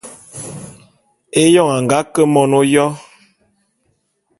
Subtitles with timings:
[1.41, 2.85] Éyoň a nga ke mon ôyo.